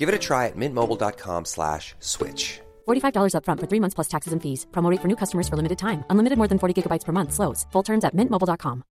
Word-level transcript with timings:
Give 0.00 0.08
it 0.08 0.14
a 0.14 0.18
try 0.18 0.46
at 0.46 0.56
mintmobile.com 0.56 1.44
slash 1.44 1.94
switch. 2.00 2.60
$45 2.88 3.34
upfront 3.36 3.60
for 3.60 3.68
three 3.68 3.80
months 3.80 3.94
plus 3.94 4.08
taxes 4.08 4.32
and 4.32 4.40
fees. 4.40 4.66
Promo 4.72 4.90
rate 4.90 5.02
for 5.02 5.08
new 5.08 5.16
customers 5.22 5.46
for 5.48 5.56
limited 5.56 5.76
time. 5.76 6.04
Unlimited 6.08 6.38
more 6.38 6.48
than 6.48 6.58
40 6.58 6.72
gigabytes 6.72 7.04
per 7.04 7.12
month. 7.12 7.32
Slows. 7.32 7.66
Full 7.72 7.84
terms 7.84 8.04
at 8.04 8.16
mintmobile.com. 8.16 8.82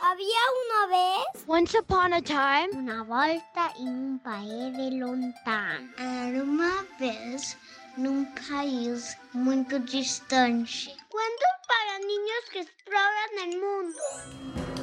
Había 0.00 0.44
una 0.64 0.82
vez 0.96 1.18
Once 1.48 1.74
upon 1.74 2.12
a 2.12 2.20
time, 2.20 2.68
una 2.74 3.04
volta 3.04 3.72
en 3.78 3.88
un 3.88 4.18
país 4.18 4.76
de 4.76 4.90
lontano. 4.96 5.88
Era 5.98 6.42
uma 6.42 6.84
vez 6.98 7.56
num 7.96 8.26
país 8.48 9.16
muito 9.32 9.78
distante. 9.80 10.90
Cuentos 11.08 11.54
para 11.68 11.98
niños 12.00 12.42
que 12.52 12.60
exploran 12.60 13.32
el 13.44 13.60
mundo. 13.60 14.77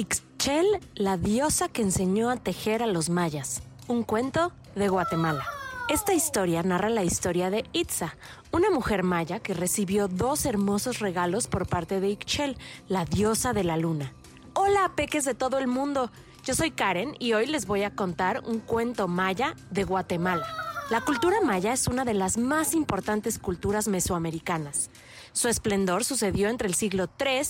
Ixchel, 0.00 0.80
la 0.94 1.18
diosa 1.18 1.68
que 1.68 1.82
enseñó 1.82 2.30
a 2.30 2.36
tejer 2.36 2.82
a 2.82 2.86
los 2.86 3.10
mayas. 3.10 3.62
Un 3.86 4.02
cuento 4.02 4.50
de 4.74 4.88
Guatemala. 4.88 5.44
Esta 5.90 6.14
historia 6.14 6.62
narra 6.62 6.88
la 6.88 7.04
historia 7.04 7.50
de 7.50 7.66
Itza, 7.74 8.16
una 8.50 8.70
mujer 8.70 9.02
maya 9.02 9.40
que 9.40 9.52
recibió 9.52 10.08
dos 10.08 10.46
hermosos 10.46 11.00
regalos 11.00 11.48
por 11.48 11.68
parte 11.68 12.00
de 12.00 12.08
Ixchel, 12.08 12.56
la 12.88 13.04
diosa 13.04 13.52
de 13.52 13.62
la 13.62 13.76
luna. 13.76 14.14
Hola, 14.54 14.90
peques 14.96 15.26
de 15.26 15.34
todo 15.34 15.58
el 15.58 15.66
mundo. 15.66 16.10
Yo 16.46 16.54
soy 16.54 16.70
Karen 16.70 17.14
y 17.18 17.34
hoy 17.34 17.44
les 17.44 17.66
voy 17.66 17.82
a 17.82 17.94
contar 17.94 18.42
un 18.46 18.60
cuento 18.60 19.06
maya 19.06 19.54
de 19.70 19.84
Guatemala. 19.84 20.46
La 20.88 21.02
cultura 21.02 21.42
maya 21.42 21.74
es 21.74 21.88
una 21.88 22.06
de 22.06 22.14
las 22.14 22.38
más 22.38 22.72
importantes 22.72 23.38
culturas 23.38 23.86
mesoamericanas. 23.86 24.88
Su 25.32 25.48
esplendor 25.48 26.04
sucedió 26.04 26.48
entre 26.48 26.66
el 26.66 26.74
siglo 26.74 27.08
III 27.20 27.42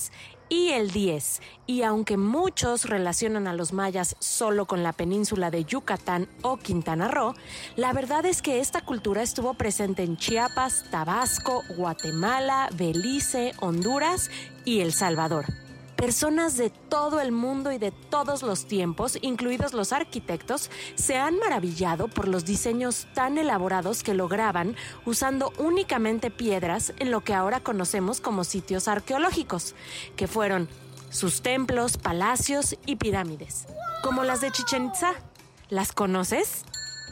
y 0.51 0.70
el 0.70 0.89
X, 0.89 1.41
y 1.67 1.83
aunque 1.83 2.19
muchos 2.19 2.84
relacionan 2.84 3.47
a 3.47 3.55
los 3.55 3.73
mayas 3.73 4.17
solo 4.19 4.67
con 4.67 4.83
la 4.83 4.93
península 4.93 5.51
de 5.51 5.65
Yucatán 5.65 6.29
o 6.43 6.59
Quintana 6.59 7.09
Roo, 7.09 7.34
la 7.77 7.95
verdad 7.95 8.27
es 8.27 8.43
que 8.43 8.61
esta 8.61 8.83
cultura 8.83 9.23
estuvo 9.23 9.55
presente 9.55 10.03
en 10.03 10.19
Chiapas, 10.19 10.84
Tabasco, 10.91 11.62
Guatemala, 11.77 12.69
Belice, 12.75 13.53
Honduras 13.61 14.31
y 14.67 14.81
El 14.81 14.93
Salvador. 14.93 15.47
Personas 16.01 16.56
de 16.56 16.70
todo 16.70 17.20
el 17.20 17.31
mundo 17.31 17.73
y 17.73 17.77
de 17.77 17.91
todos 17.91 18.43
los 18.43 18.65
tiempos, 18.65 19.19
incluidos 19.20 19.75
los 19.75 19.93
arquitectos, 19.93 20.70
se 20.95 21.19
han 21.19 21.39
maravillado 21.39 22.09
por 22.09 22.27
los 22.27 22.47
diseños 22.47 23.06
tan 23.12 23.37
elaborados 23.37 24.03
que 24.03 24.15
lograban 24.15 24.77
usando 25.05 25.53
únicamente 25.59 26.31
piedras 26.31 26.95
en 27.01 27.11
lo 27.11 27.21
que 27.21 27.34
ahora 27.34 27.61
conocemos 27.61 28.23
como 28.23 28.45
sitios 28.45 28.89
arqueológicos, 28.89 29.75
que 30.17 30.27
fueron 30.27 30.71
sus 31.11 31.43
templos, 31.43 31.98
palacios 31.98 32.78
y 32.87 32.97
pirámides, 32.97 33.67
como 34.03 34.25
las 34.25 34.41
de 34.41 34.51
Chichen 34.53 34.87
Itza. 34.87 35.12
¿Las 35.69 35.93
conoces? 35.93 36.65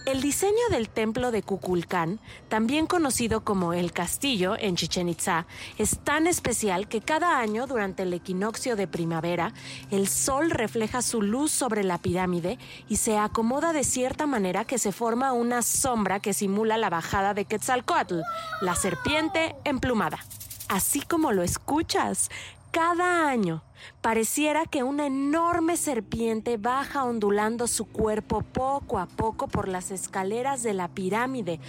El 0.09 0.23
diseño 0.23 0.71
del 0.71 0.89
templo 0.89 1.31
de 1.31 1.43
Kukulcán, 1.43 2.19
también 2.49 2.87
conocido 2.87 3.45
como 3.45 3.75
el 3.75 3.93
castillo 3.93 4.57
en 4.59 4.75
Chichen 4.75 5.11
Itza, 5.11 5.45
es 5.77 5.99
tan 5.99 6.27
especial 6.27 6.89
que 6.89 7.03
cada 7.03 7.39
año 7.39 7.67
durante 7.67 8.05
el 8.05 8.15
equinoccio 8.15 8.75
de 8.75 8.89
primavera, 8.89 9.53
el 9.91 10.09
sol 10.09 10.51
refleja 10.51 11.03
su 11.03 11.21
luz 11.21 11.53
sobre 11.53 11.85
la 11.85 11.99
pirámide 11.99 12.59
y 12.89 12.97
se 12.97 13.19
acomoda 13.19 13.75
de 13.75 13.85
cierta 13.85 14.27
manera 14.27 14.65
que 14.65 14.79
se 14.79 14.93
forma 14.93 15.35
una 15.35 15.61
sombra 15.61 16.21
que 16.21 16.33
simula 16.33 16.79
la 16.79 16.89
bajada 16.89 17.35
de 17.35 17.45
Quetzalcoatl, 17.45 18.23
la 18.63 18.77
serpiente 18.77 19.57
emplumada. 19.65 20.25
Así 20.69 21.03
como 21.03 21.33
lo 21.33 21.43
escuchas, 21.43 22.31
cada 22.71 23.29
año 23.29 23.63
pareciera 24.01 24.67
que 24.67 24.83
una 24.83 25.07
enorme 25.07 25.77
serpiente 25.77 26.57
baja 26.57 27.05
ondulando 27.05 27.67
su 27.67 27.87
cuerpo 27.87 28.43
poco 28.43 28.99
a 28.99 29.07
poco 29.07 29.49
por 29.49 29.69
las 29.69 29.91
escaleras 29.91 30.63
de 30.63 30.75
la 30.75 30.89
pirámide, 30.89 31.61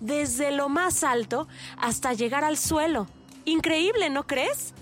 desde 0.00 0.52
lo 0.52 0.68
más 0.68 1.04
alto 1.04 1.48
hasta 1.78 2.12
llegar 2.12 2.44
al 2.44 2.56
suelo. 2.56 3.06
Increíble, 3.44 4.10
¿no 4.10 4.26
crees? 4.26 4.74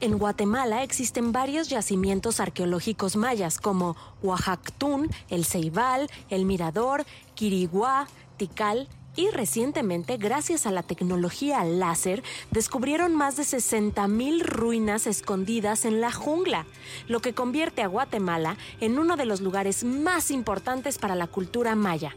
En 0.00 0.18
Guatemala 0.18 0.82
existen 0.82 1.30
varios 1.30 1.68
yacimientos 1.68 2.40
arqueológicos 2.40 3.16
mayas 3.16 3.58
como 3.58 3.96
Oaxactún, 4.22 5.10
El 5.28 5.44
Ceibal, 5.44 6.10
El 6.30 6.46
Mirador, 6.46 7.04
Quiriguá, 7.34 8.08
Tikal 8.38 8.88
y 9.20 9.28
recientemente, 9.28 10.16
gracias 10.16 10.66
a 10.66 10.70
la 10.70 10.82
tecnología 10.82 11.62
láser, 11.62 12.22
descubrieron 12.50 13.14
más 13.14 13.36
de 13.36 13.42
60.000 13.42 14.40
ruinas 14.40 15.06
escondidas 15.06 15.84
en 15.84 16.00
la 16.00 16.10
jungla, 16.10 16.64
lo 17.06 17.20
que 17.20 17.34
convierte 17.34 17.82
a 17.82 17.86
Guatemala 17.86 18.56
en 18.80 18.98
uno 18.98 19.16
de 19.18 19.26
los 19.26 19.42
lugares 19.42 19.84
más 19.84 20.30
importantes 20.30 20.96
para 20.96 21.16
la 21.16 21.26
cultura 21.26 21.74
maya. 21.74 22.16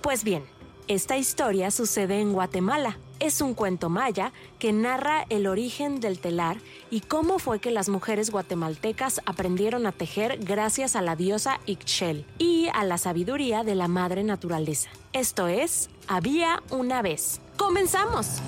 Pues 0.00 0.24
bien, 0.24 0.42
esta 0.88 1.16
historia 1.16 1.70
sucede 1.70 2.20
en 2.20 2.32
Guatemala. 2.32 2.98
Es 3.20 3.42
un 3.42 3.52
cuento 3.52 3.90
maya 3.90 4.32
que 4.58 4.72
narra 4.72 5.26
el 5.28 5.46
origen 5.46 6.00
del 6.00 6.18
telar 6.18 6.56
y 6.90 7.02
cómo 7.02 7.38
fue 7.38 7.60
que 7.60 7.70
las 7.70 7.90
mujeres 7.90 8.30
guatemaltecas 8.30 9.20
aprendieron 9.26 9.86
a 9.86 9.92
tejer 9.92 10.38
gracias 10.40 10.96
a 10.96 11.02
la 11.02 11.16
diosa 11.16 11.60
Ixchel 11.66 12.24
y 12.38 12.68
a 12.72 12.82
la 12.82 12.96
sabiduría 12.96 13.62
de 13.62 13.74
la 13.74 13.88
madre 13.88 14.24
naturaleza. 14.24 14.88
Esto 15.12 15.48
es, 15.48 15.90
había 16.08 16.62
una 16.70 17.02
vez. 17.02 17.42
¡Comenzamos! 17.58 18.40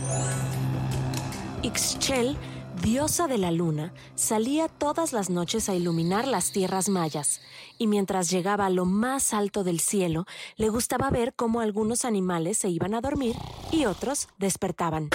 Ixchel, 1.62 2.34
diosa 2.82 3.28
de 3.28 3.38
la 3.38 3.52
luna, 3.52 3.94
salía 4.16 4.66
todas 4.66 5.12
las 5.12 5.30
noches 5.30 5.68
a 5.68 5.74
iluminar 5.74 6.26
las 6.26 6.50
tierras 6.50 6.88
mayas, 6.88 7.40
y 7.78 7.86
mientras 7.86 8.28
llegaba 8.28 8.66
a 8.66 8.70
lo 8.70 8.84
más 8.84 9.32
alto 9.32 9.62
del 9.62 9.78
cielo, 9.78 10.26
le 10.56 10.68
gustaba 10.68 11.08
ver 11.08 11.32
cómo 11.34 11.60
algunos 11.60 12.04
animales 12.04 12.58
se 12.58 12.68
iban 12.68 12.94
a 12.94 13.00
dormir 13.00 13.36
y 13.70 13.84
otros 13.86 14.28
despertaban. 14.36 15.10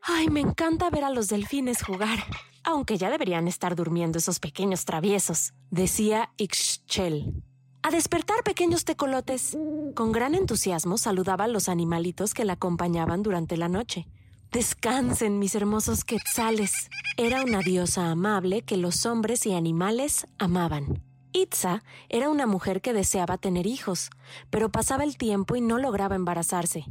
Ay, 0.00 0.28
me 0.28 0.40
encanta 0.40 0.90
ver 0.90 1.02
a 1.02 1.10
los 1.10 1.26
delfines 1.26 1.82
jugar, 1.82 2.20
aunque 2.62 2.96
ya 2.96 3.10
deberían 3.10 3.48
estar 3.48 3.74
durmiendo 3.74 4.18
esos 4.18 4.38
pequeños 4.38 4.84
traviesos, 4.84 5.54
decía 5.70 6.30
Ixchel. 6.36 7.42
A 7.82 7.90
despertar 7.90 8.42
pequeños 8.44 8.84
tecolotes. 8.84 9.56
Con 9.94 10.12
gran 10.12 10.34
entusiasmo 10.34 10.98
saludaba 10.98 11.44
a 11.44 11.48
los 11.48 11.68
animalitos 11.68 12.34
que 12.34 12.44
la 12.44 12.54
acompañaban 12.54 13.22
durante 13.22 13.56
la 13.56 13.68
noche. 13.68 14.08
Descansen, 14.52 15.38
mis 15.38 15.54
hermosos 15.54 16.04
quetzales. 16.04 16.72
Era 17.18 17.42
una 17.42 17.58
diosa 17.58 18.10
amable 18.10 18.62
que 18.62 18.78
los 18.78 19.04
hombres 19.04 19.44
y 19.44 19.52
animales 19.52 20.26
amaban. 20.38 21.02
Itza 21.34 21.82
era 22.08 22.30
una 22.30 22.46
mujer 22.46 22.80
que 22.80 22.94
deseaba 22.94 23.36
tener 23.36 23.66
hijos, 23.66 24.08
pero 24.48 24.70
pasaba 24.70 25.04
el 25.04 25.18
tiempo 25.18 25.54
y 25.54 25.60
no 25.60 25.76
lograba 25.76 26.16
embarazarse. 26.16 26.86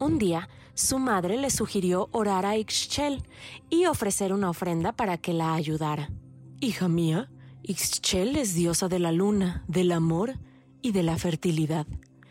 Un 0.00 0.18
día, 0.18 0.48
su 0.74 0.98
madre 0.98 1.36
le 1.36 1.50
sugirió 1.50 2.08
orar 2.10 2.44
a 2.44 2.56
Ixchel 2.56 3.22
y 3.70 3.86
ofrecer 3.86 4.32
una 4.32 4.50
ofrenda 4.50 4.90
para 4.90 5.18
que 5.18 5.32
la 5.32 5.54
ayudara. 5.54 6.10
Hija 6.58 6.88
mía, 6.88 7.30
Ixchel 7.62 8.34
es 8.34 8.54
diosa 8.54 8.88
de 8.88 8.98
la 8.98 9.12
luna, 9.12 9.62
del 9.68 9.92
amor 9.92 10.34
y 10.82 10.90
de 10.90 11.04
la 11.04 11.16
fertilidad. 11.16 11.86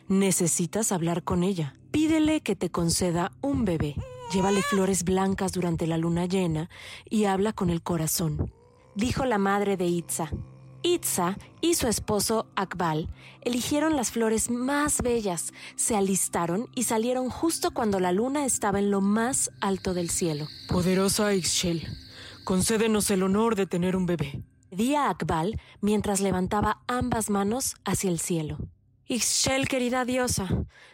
Necesitas 0.10 0.92
hablar 0.92 1.24
con 1.24 1.44
ella. 1.44 1.74
Pídele 1.92 2.42
que 2.42 2.58
te 2.58 2.70
conceda 2.70 3.32
un 3.42 3.64
bebé. 3.64 3.96
Llévale 4.32 4.62
flores 4.62 5.04
blancas 5.06 5.54
durante 5.54 5.88
la 5.88 5.98
luna 5.98 6.26
llena 6.26 6.70
y 7.10 7.26
habla 7.26 7.54
con 7.54 7.70
el 7.70 7.82
corazón. 7.82 8.52
Dijo 8.94 9.26
la 9.26 9.38
madre 9.38 9.78
de 9.78 9.86
Itza. 9.86 10.30
Itza 10.84 11.38
y 11.62 11.76
su 11.76 11.88
esposo 11.88 12.48
Akbal 12.56 13.10
eligieron 13.42 13.96
las 13.96 14.12
flores 14.12 14.50
más 14.50 15.02
bellas, 15.02 15.54
se 15.76 15.96
alistaron 15.96 16.70
y 16.76 16.84
salieron 16.84 17.30
justo 17.30 17.72
cuando 17.72 18.00
la 18.00 18.12
luna 18.12 18.46
estaba 18.46 18.80
en 18.80 18.92
lo 18.92 19.00
más 19.00 19.50
alto 19.62 19.94
del 19.94 20.10
cielo. 20.10 20.48
Poderosa 20.68 21.34
Ixchel, 21.34 21.88
concédenos 22.44 23.10
el 23.12 23.24
honor 23.24 23.56
de 23.56 23.66
tener 23.66 23.96
un 23.96 24.06
bebé. 24.06 24.44
Di 24.72 24.96
a 24.96 25.10
Akbal 25.10 25.60
mientras 25.80 26.20
levantaba 26.20 26.82
ambas 26.88 27.30
manos 27.30 27.76
hacia 27.86 28.10
el 28.10 28.20
cielo. 28.20 28.58
Ixchel, 29.10 29.70
querida 29.70 30.04
diosa, 30.04 30.50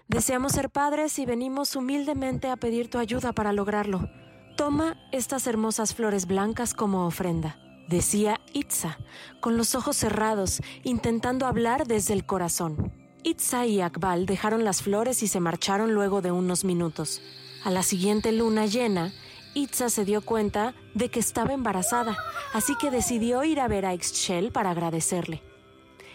deseamos 0.07 0.51
ser 0.51 0.69
padres 0.69 1.17
y 1.17 1.25
venimos 1.25 1.75
humildemente 1.75 2.47
a 2.47 2.57
pedir 2.57 2.87
tu 2.87 2.99
ayuda 2.99 3.33
para 3.33 3.53
lograrlo. 3.53 4.07
Toma 4.55 4.97
estas 5.11 5.47
hermosas 5.47 5.95
flores 5.95 6.27
blancas 6.27 6.75
como 6.75 7.07
ofrenda, 7.07 7.57
decía 7.89 8.39
Itza, 8.53 8.99
con 9.41 9.57
los 9.57 9.73
ojos 9.73 9.97
cerrados, 9.97 10.61
intentando 10.83 11.47
hablar 11.47 11.87
desde 11.87 12.13
el 12.13 12.23
corazón. 12.23 12.93
Itza 13.23 13.65
y 13.65 13.81
Akbal 13.81 14.27
dejaron 14.27 14.63
las 14.63 14.83
flores 14.83 15.23
y 15.23 15.27
se 15.27 15.39
marcharon 15.39 15.95
luego 15.95 16.21
de 16.21 16.31
unos 16.31 16.65
minutos. 16.65 17.19
A 17.63 17.71
la 17.71 17.81
siguiente 17.81 18.31
luna 18.31 18.67
llena, 18.67 19.11
Itza 19.55 19.89
se 19.89 20.05
dio 20.05 20.21
cuenta 20.21 20.75
de 20.93 21.09
que 21.09 21.19
estaba 21.19 21.53
embarazada, 21.53 22.15
así 22.53 22.75
que 22.79 22.91
decidió 22.91 23.43
ir 23.43 23.59
a 23.59 23.67
ver 23.67 23.87
a 23.87 23.95
Ixchel 23.95 24.51
para 24.51 24.69
agradecerle. 24.69 25.41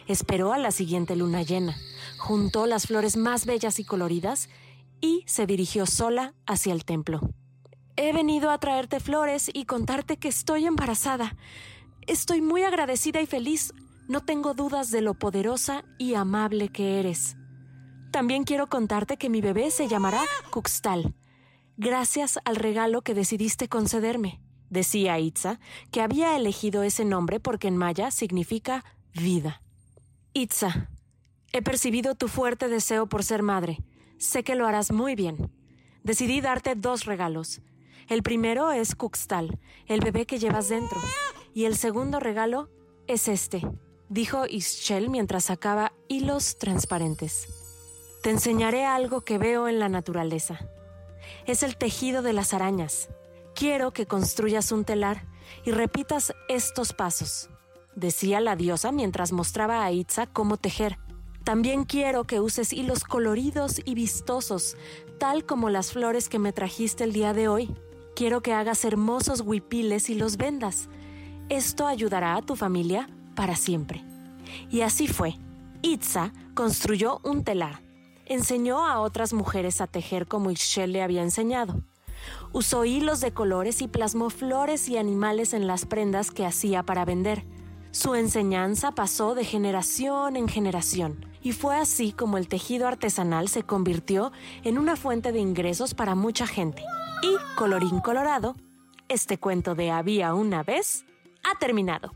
Esperó 0.08 0.55
a 0.55 0.58
la 0.58 0.70
siguiente 0.70 1.16
luna 1.16 1.43
llena, 1.43 1.76
juntó 2.19 2.66
las 2.66 2.87
flores 2.87 3.19
más 3.19 3.44
bellas 3.44 3.78
y 3.78 3.84
coloridas 3.84 4.49
y 5.02 5.22
se 5.26 5.44
dirigió 5.44 5.84
sola 5.84 6.34
hacia 6.46 6.72
el 6.72 6.87
templo. 6.87 7.20
He 7.96 8.14
venido 8.14 8.50
a 8.50 8.58
traerte 8.58 9.00
flores 9.00 9.50
y 9.52 9.66
contarte 9.66 10.16
que 10.16 10.28
estoy 10.28 10.64
embarazada. 10.64 11.37
Estoy 12.06 12.40
muy 12.40 12.62
agradecida 12.62 13.20
y 13.20 13.26
feliz. 13.26 13.75
No 14.08 14.25
tengo 14.25 14.55
dudas 14.55 14.90
de 14.90 15.02
lo 15.02 15.12
poderosa 15.12 15.84
y 15.99 16.14
amable 16.14 16.70
que 16.70 17.00
eres. 17.00 17.37
También 18.11 18.44
quiero 18.44 18.69
contarte 18.69 19.19
que 19.19 19.28
mi 19.28 19.43
bebé 19.43 19.70
se 19.70 19.88
llamará 19.88 20.22
Cuxtal, 20.50 21.14
gracias 21.76 22.38
al 22.46 22.56
regalo 22.56 23.02
que 23.02 23.12
decidiste 23.12 23.69
concederme. 23.69 24.40
Decía 24.70 25.19
Itza 25.19 25.61
que 25.90 26.00
había 26.00 26.34
elegido 26.34 26.82
ese 26.82 27.04
nombre 27.04 27.40
porque 27.40 27.69
en 27.69 27.76
maya 27.76 28.11
significa 28.11 28.84
vida. 29.12 29.61
Itza, 30.38 30.88
he 31.52 31.62
percibido 31.62 32.14
tu 32.14 32.29
fuerte 32.29 32.69
deseo 32.69 33.08
por 33.08 33.25
ser 33.25 33.43
madre. 33.43 33.82
Sé 34.19 34.44
que 34.44 34.55
lo 34.55 34.69
harás 34.69 34.93
muy 34.93 35.17
bien. 35.17 35.50
Decidí 36.05 36.40
darte 36.40 36.76
dos 36.76 37.06
regalos. 37.06 37.61
El 38.08 38.23
primero 38.23 38.70
es 38.70 38.94
Cuxtal, 38.94 39.58
el 39.87 39.99
bebé 39.99 40.26
que 40.26 40.38
llevas 40.38 40.69
dentro. 40.69 41.00
Y 41.55 41.64
el 41.64 41.76
segundo 41.76 42.20
regalo 42.20 42.70
es 43.08 43.26
este, 43.26 43.67
dijo 44.08 44.46
Ischel 44.46 45.11
mientras 45.11 45.46
sacaba 45.46 45.93
hilos 46.06 46.56
transparentes. 46.56 47.49
Te 48.23 48.31
enseñaré 48.31 48.85
algo 48.85 49.23
que 49.23 49.38
veo 49.38 49.67
en 49.67 49.81
la 49.81 49.88
naturaleza. 49.88 50.61
Es 51.46 51.64
el 51.64 51.76
tejido 51.76 52.23
de 52.23 52.32
las 52.32 52.55
arañas. 52.55 53.08
Quiero 53.56 53.93
que 53.93 54.06
construyas 54.06 54.70
un 54.70 54.85
telar 54.85 55.26
y 55.64 55.73
repitas 55.73 56.32
estos 56.49 56.93
pasos, 56.93 57.50
decía 57.98 58.40
la 58.40 58.56
diosa 58.56 58.92
mientras 58.92 59.32
mostraba 59.32 59.84
a 59.84 59.92
Itza 59.92 60.26
cómo 60.26 60.56
tejer. 60.56 60.98
También 61.44 61.84
quiero 61.84 62.24
que 62.24 62.40
uses 62.40 62.72
hilos 62.72 63.04
coloridos 63.04 63.80
y 63.84 63.94
vistosos, 63.94 64.76
tal 65.18 65.44
como 65.44 65.70
las 65.70 65.92
flores 65.92 66.28
que 66.28 66.38
me 66.38 66.52
trajiste 66.52 67.04
el 67.04 67.12
día 67.12 67.32
de 67.32 67.48
hoy. 67.48 67.74
Quiero 68.14 68.42
que 68.42 68.52
hagas 68.52 68.84
hermosos 68.84 69.40
huipiles 69.40 70.10
y 70.10 70.14
los 70.14 70.36
vendas. 70.36 70.88
Esto 71.48 71.86
ayudará 71.86 72.36
a 72.36 72.42
tu 72.42 72.56
familia 72.56 73.08
para 73.34 73.56
siempre. 73.56 74.04
Y 74.70 74.82
así 74.82 75.08
fue. 75.08 75.36
Itza 75.82 76.32
construyó 76.54 77.20
un 77.24 77.44
telar. 77.44 77.80
Enseñó 78.26 78.86
a 78.86 79.00
otras 79.00 79.32
mujeres 79.32 79.80
a 79.80 79.86
tejer 79.86 80.26
como 80.26 80.50
Ixchel 80.50 80.92
le 80.92 81.02
había 81.02 81.22
enseñado. 81.22 81.80
Usó 82.52 82.84
hilos 82.84 83.20
de 83.20 83.32
colores 83.32 83.80
y 83.80 83.88
plasmó 83.88 84.28
flores 84.28 84.88
y 84.88 84.98
animales 84.98 85.54
en 85.54 85.66
las 85.66 85.86
prendas 85.86 86.30
que 86.30 86.44
hacía 86.44 86.82
para 86.82 87.04
vender. 87.04 87.44
Su 87.90 88.14
enseñanza 88.14 88.93
pasó 88.93 89.35
de 89.35 89.44
generación 89.44 90.37
en 90.37 90.46
generación 90.46 91.25
y 91.43 91.52
fue 91.52 91.76
así 91.76 92.12
como 92.12 92.37
el 92.37 92.46
tejido 92.46 92.87
artesanal 92.87 93.49
se 93.49 93.62
convirtió 93.62 94.31
en 94.62 94.79
una 94.79 94.96
fuente 94.96 95.32
de 95.32 95.38
ingresos 95.38 95.94
para 95.94 96.14
mucha 96.14 96.46
gente. 96.46 96.85
Y, 97.23 97.37
colorín 97.56 98.00
colorado, 98.00 98.55
este 99.08 99.38
cuento 99.38 99.75
de 99.75 99.90
Había 99.90 100.35
una 100.35 100.62
vez 100.62 101.06
ha 101.43 101.58
terminado. 101.58 102.12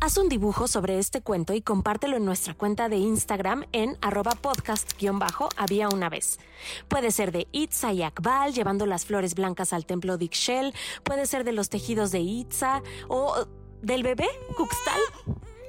Haz 0.00 0.16
un 0.16 0.28
dibujo 0.28 0.66
sobre 0.66 0.98
este 0.98 1.20
cuento 1.20 1.52
y 1.52 1.62
compártelo 1.62 2.16
en 2.16 2.24
nuestra 2.24 2.54
cuenta 2.54 2.88
de 2.88 2.96
Instagram 2.96 3.66
en 3.70 3.96
arroba 4.00 4.32
podcast-había 4.32 5.88
una 5.90 6.08
vez. 6.08 6.40
Puede 6.88 7.12
ser 7.12 7.30
de 7.30 7.46
Itza 7.52 7.92
y 7.92 8.02
Akbal 8.02 8.52
llevando 8.52 8.84
las 8.84 9.04
flores 9.04 9.36
blancas 9.36 9.72
al 9.72 9.86
templo 9.86 10.18
de 10.18 10.24
Ixchel, 10.24 10.74
puede 11.04 11.26
ser 11.26 11.44
de 11.44 11.52
los 11.52 11.68
tejidos 11.68 12.10
de 12.10 12.18
Itza 12.18 12.82
o 13.06 13.46
del 13.82 14.02
bebé 14.02 14.28
Cuxtal. 14.56 15.00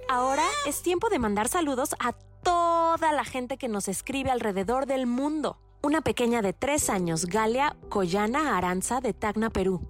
Ahora 0.07 0.45
es 0.65 0.81
tiempo 0.81 1.10
de 1.10 1.19
mandar 1.19 1.50
saludos 1.50 1.95
a 2.00 2.13
toda 2.44 3.12
la 3.12 3.25
gente 3.25 3.57
que 3.57 3.68
nos 3.68 3.88
escribe 3.88 4.31
alrededor 4.31 4.86
del 4.86 5.07
mundo 5.07 5.57
una 5.83 6.00
pequeña 6.00 6.42
de 6.42 6.54
tres 6.54 6.89
años, 6.89 7.25
Galia 7.25 7.75
Collana 7.89 8.57
Aranza 8.57 9.01
de 9.01 9.13
Tacna, 9.13 9.50
Perú. 9.50 9.81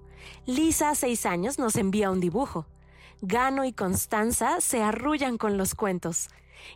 Lisa, 0.44 0.92
seis 0.96 1.24
años, 1.24 1.60
nos 1.60 1.76
envía 1.76 2.10
un 2.10 2.18
dibujo. 2.18 2.66
Gano 3.22 3.64
y 3.64 3.72
Constanza 3.72 4.60
se 4.60 4.82
arrullan 4.82 5.38
con 5.38 5.56
los 5.56 5.76
cuentos. 5.76 6.30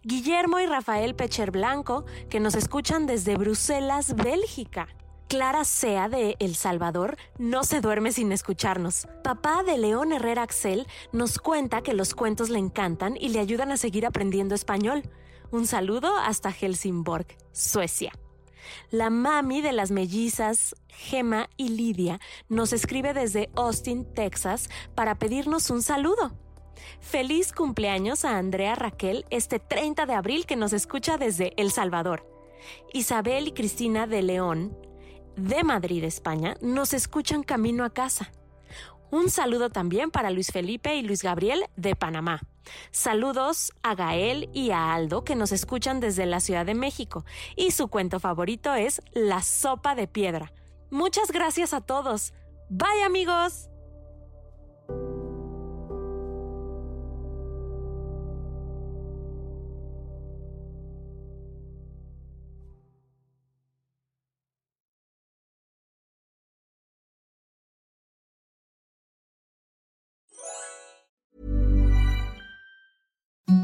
Guillermo 0.05 0.61
y 0.61 0.67
Rafael 0.67 1.17
Pecher 1.17 1.51
Blanco, 1.51 2.05
que 2.31 2.39
nos 2.39 2.55
escuchan 2.55 3.07
desde 3.07 3.37
Bruselas, 3.37 4.15
Bélgica. 4.15 4.87
Clara 5.29 5.67
Sea 5.67 6.09
de 6.09 6.37
El 6.39 6.57
Salvador 6.57 7.19
no 7.37 7.63
se 7.63 7.83
duerme 7.83 8.13
sin 8.13 8.33
escucharnos. 8.33 9.07
Papá 9.23 9.63
de 9.63 9.77
León 9.77 10.15
Herrera 10.15 10.43
Axel 10.43 10.87
nos 11.13 11.39
cuenta 11.39 11.83
que 11.83 11.93
los 11.93 12.15
cuentos 12.15 12.49
le 12.49 12.59
encantan 12.59 13.15
y 13.15 13.29
le 13.29 13.39
ayudan 13.39 13.71
a 13.71 13.77
seguir 13.77 14.07
aprendiendo 14.07 14.55
español. 14.55 15.03
Un 15.51 15.67
saludo 15.67 16.17
hasta 16.17 16.51
Helsingborg, 16.51 17.27
Suecia. 17.53 18.13
La 18.91 19.11
mami 19.11 19.61
de 19.61 19.73
las 19.73 19.91
mellizas, 19.91 20.75
Gemma 20.89 21.51
y 21.59 21.69
Lidia, 21.69 22.21
nos 22.49 22.73
escribe 22.73 23.13
desde 23.13 23.51
Austin, 23.55 24.07
Texas, 24.15 24.71
para 24.95 25.19
pedirnos 25.19 25.69
un 25.69 25.83
saludo. 25.83 26.33
Feliz 27.01 27.53
cumpleaños 27.53 28.25
a 28.25 28.39
Andrea 28.39 28.77
Raquel 28.77 29.27
este 29.29 29.59
30 29.59 30.07
de 30.07 30.15
abril 30.15 30.47
que 30.47 30.57
nos 30.57 30.73
escucha 30.73 31.19
desde 31.19 31.53
El 31.59 31.71
Salvador. 31.71 32.27
Isabel 32.95 33.49
y 33.49 33.53
Cristina 33.53 34.07
de 34.07 34.23
León, 34.23 34.88
de 35.39 35.63
Madrid, 35.63 36.05
España, 36.05 36.57
nos 36.61 36.93
escuchan 36.93 37.43
camino 37.43 37.85
a 37.85 37.91
casa. 37.91 38.33
Un 39.11 39.31
saludo 39.31 39.71
también 39.71 40.11
para 40.11 40.31
Luis 40.31 40.51
Felipe 40.53 40.97
y 40.97 41.03
Luis 41.03 41.23
Gabriel 41.23 41.65
de 41.77 41.97
Panamá. 41.97 42.41
Saludos 42.91 43.73
a 43.83 43.95
Gael 43.95 44.51
y 44.53 44.71
a 44.71 44.93
Aldo 44.93 45.25
que 45.25 45.37
nos 45.37 45.53
escuchan 45.53 46.01
desde 46.01 46.27
la 46.27 46.41
Ciudad 46.41 46.67
de 46.67 46.75
México 46.75 47.25
y 47.57 47.71
su 47.71 47.89
cuento 47.89 48.21
favorito 48.21 48.75
es 48.75 49.01
La 49.13 49.43
sopa 49.43 49.95
de 49.95 50.09
piedra. 50.09 50.53
Muchas 50.91 51.31
gracias 51.31 51.73
a 51.73 51.81
todos. 51.81 52.35
Bye 52.69 53.05
amigos. 53.05 53.71